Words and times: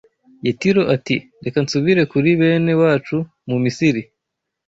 Yetiro 0.45 0.81
ati 0.95 1.15
reka 1.43 1.59
nsubire 1.65 2.01
kuri 2.11 2.29
bene 2.39 2.71
wacu 2.81 3.17
mu 3.49 3.57
Misiri 3.63 4.01